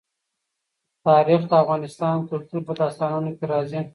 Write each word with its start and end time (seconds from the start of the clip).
تاریخ 1.05 1.41
د 1.47 1.51
افغان 1.61 2.19
کلتور 2.29 2.59
په 2.67 2.73
داستانونو 2.81 3.29
کې 3.37 3.45
راځي. 3.51 3.81